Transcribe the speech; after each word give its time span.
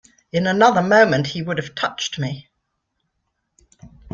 In 0.31 0.47
another 0.47 0.81
moment 0.81 1.27
he 1.27 1.43
would 1.43 1.59
have 1.59 1.75
touched 1.75 2.17
me. 2.17 2.47